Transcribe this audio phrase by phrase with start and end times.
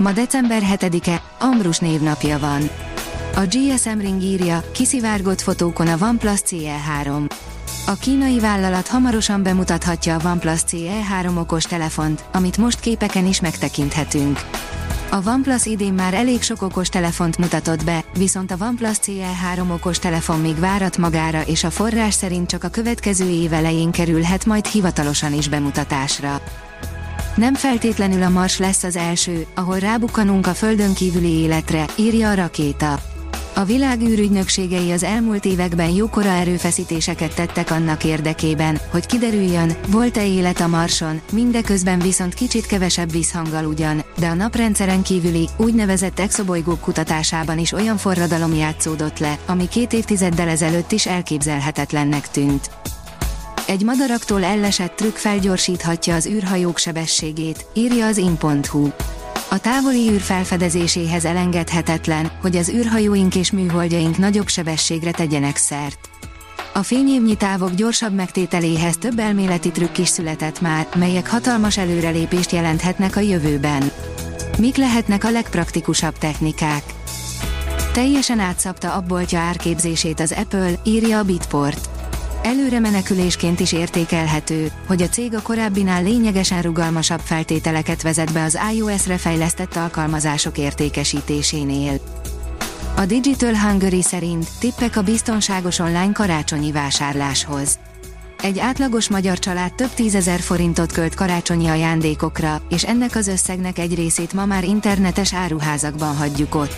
[0.00, 2.70] Ma december 7-e, Ambrus névnapja van.
[3.34, 7.30] A GSM Ring írja, kiszivárgott fotókon a OnePlus CE3.
[7.86, 14.40] A kínai vállalat hamarosan bemutathatja a OnePlus CE3 okos telefont, amit most képeken is megtekinthetünk.
[15.10, 19.98] A OnePlus idén már elég sok okos telefont mutatott be, viszont a OnePlus CE3 okos
[19.98, 24.66] telefon még várat magára és a forrás szerint csak a következő év elején kerülhet majd
[24.66, 26.40] hivatalosan is bemutatásra.
[27.36, 32.34] Nem feltétlenül a Mars lesz az első, ahol rábukkanunk a Földön kívüli életre, írja a
[32.34, 32.98] rakéta.
[33.54, 40.60] A világ űrügynökségei az elmúlt években jókora erőfeszítéseket tettek annak érdekében, hogy kiderüljön, volt-e élet
[40.60, 47.58] a Marson, mindeközben viszont kicsit kevesebb visszhanggal ugyan, de a naprendszeren kívüli, úgynevezett exobolygók kutatásában
[47.58, 52.79] is olyan forradalom játszódott le, ami két évtizeddel ezelőtt is elképzelhetetlennek tűnt.
[53.70, 58.88] Egy madaraktól ellesett trükk felgyorsíthatja az űrhajók sebességét, írja az in.hu.
[59.50, 65.98] A távoli űr felfedezéséhez elengedhetetlen, hogy az űrhajóink és műholdjaink nagyobb sebességre tegyenek szert.
[66.74, 73.16] A fényévnyi távok gyorsabb megtételéhez több elméleti trükk is született már, melyek hatalmas előrelépést jelenthetnek
[73.16, 73.90] a jövőben.
[74.58, 76.82] Mik lehetnek a legpraktikusabb technikák?
[77.92, 81.89] Teljesen átszapta abboltja árképzését az Apple, írja a Bitport.
[82.42, 88.58] Előre menekülésként is értékelhető, hogy a cég a korábbinál lényegesen rugalmasabb feltételeket vezet be az
[88.74, 92.00] iOS-re fejlesztett alkalmazások értékesítésénél.
[92.96, 97.78] A Digital Hungary szerint tippek a biztonságos online karácsonyi vásárláshoz.
[98.42, 103.94] Egy átlagos magyar család több tízezer forintot költ karácsonyi ajándékokra, és ennek az összegnek egy
[103.94, 106.74] részét ma már internetes áruházakban hagyjuk ott.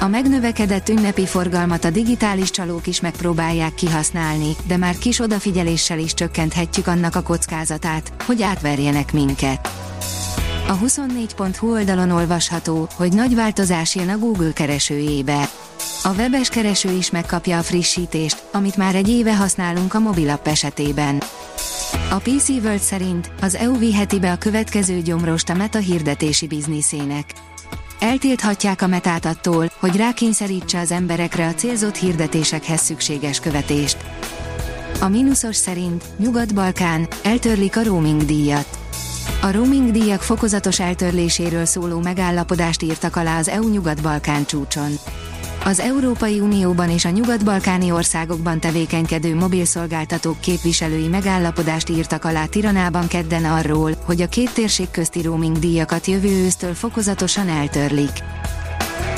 [0.00, 6.14] A megnövekedett ünnepi forgalmat a digitális csalók is megpróbálják kihasználni, de már kis odafigyeléssel is
[6.14, 9.68] csökkenthetjük annak a kockázatát, hogy átverjenek minket.
[10.68, 15.48] A 24.hu oldalon olvasható, hogy nagy változás jön a Google keresőjébe.
[16.02, 21.22] A webes kereső is megkapja a frissítést, amit már egy éve használunk a mobilapp esetében.
[22.10, 27.24] A PC World szerint az EU viheti be a következő gyomrost a meta hirdetési bizniszének.
[28.00, 33.96] Eltilthatják a metát attól, hogy rákényszerítse az emberekre a célzott hirdetésekhez szükséges követést.
[35.00, 38.78] A mínuszos szerint Nyugat-Balkán eltörlik a roaming díjat.
[39.42, 44.90] A roaming díjak fokozatos eltörléséről szóló megállapodást írtak alá az EU Nyugat-Balkán csúcson.
[45.66, 53.44] Az Európai Unióban és a nyugat-balkáni országokban tevékenykedő mobilszolgáltatók képviselői megállapodást írtak alá Tiranában kedden
[53.44, 58.10] arról, hogy a két térség közti roaming díjakat jövő ősztől fokozatosan eltörlik.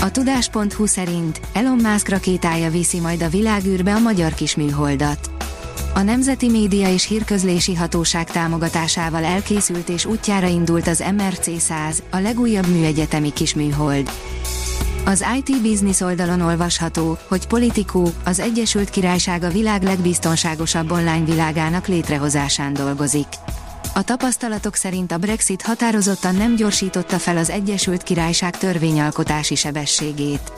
[0.00, 5.30] A tudás.hu szerint Elon Musk rakétája viszi majd a világűrbe a magyar kisműholdat.
[5.94, 12.18] A Nemzeti Média és Hírközlési Hatóság támogatásával elkészült és útjára indult az MRC 100, a
[12.18, 14.10] legújabb műegyetemi kisműhold.
[15.04, 21.86] Az IT Business oldalon olvasható, hogy Politikó, az Egyesült Királyság a világ legbiztonságosabb online világának
[21.86, 23.26] létrehozásán dolgozik.
[23.94, 30.52] A tapasztalatok szerint a Brexit határozottan nem gyorsította fel az Egyesült Királyság törvényalkotási sebességét.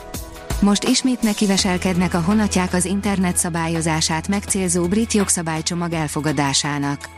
[0.61, 7.09] Most ismét nekiveselkednek a honatják az internet szabályozását megcélzó brit jogszabálycsomag elfogadásának.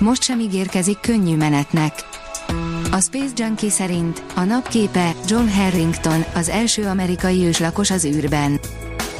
[0.00, 1.92] Most sem ígérkezik könnyű menetnek.
[2.94, 8.60] A Space Junkie szerint a napképe John Harrington, az első amerikai őslakos az űrben.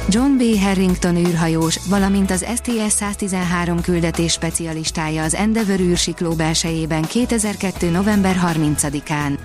[0.09, 0.41] John B.
[0.59, 7.91] Harrington űrhajós, valamint az STS-113 küldetés specialistája az Endeavour űrsikló belsejében 2002.
[7.91, 9.37] november 30-án.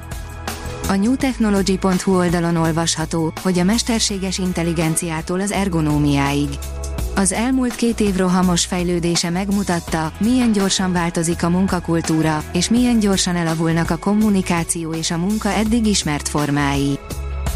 [0.88, 6.48] A newtechnology.hu oldalon olvasható, hogy a mesterséges intelligenciától az ergonómiáig
[7.20, 13.36] az elmúlt két év rohamos fejlődése megmutatta, milyen gyorsan változik a munkakultúra, és milyen gyorsan
[13.36, 16.98] elavulnak a kommunikáció és a munka eddig ismert formái.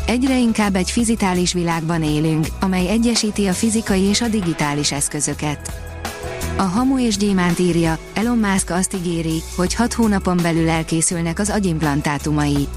[0.07, 5.73] Egyre inkább egy fizitális világban élünk, amely egyesíti a fizikai és a digitális eszközöket.
[6.57, 11.51] A Hamu és Gyémánt írja, Elon Musk azt ígéri, hogy 6 hónapon belül elkészülnek az
[11.51, 12.69] agyimplantátumai.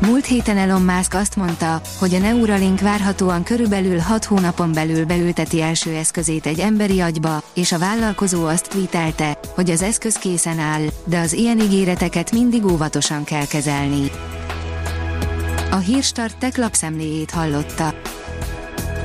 [0.00, 5.62] Múlt héten Elon Musk azt mondta, hogy a Neuralink várhatóan körülbelül 6 hónapon belül beülteti
[5.62, 10.82] első eszközét egy emberi agyba, és a vállalkozó azt tweetelte, hogy az eszköz készen áll,
[11.04, 14.10] de az ilyen ígéreteket mindig óvatosan kell kezelni.
[15.70, 17.94] A Hírstart tech lapszemléjét hallotta.